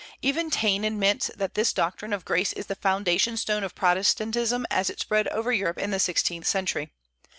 Even 0.23 0.49
Taine 0.49 0.83
admits 0.83 1.29
that 1.35 1.53
this 1.53 1.71
doctrine 1.73 2.11
of 2.11 2.25
grace 2.25 2.53
is 2.53 2.65
the 2.65 2.73
foundation 2.73 3.37
stone 3.37 3.63
of 3.63 3.75
Protestantism 3.75 4.65
as 4.71 4.89
it 4.89 4.99
spread 4.99 5.27
over 5.27 5.51
Europe 5.51 5.77
in 5.77 5.91
the 5.91 5.99
sixteenth 5.99 6.47
century. 6.47 6.91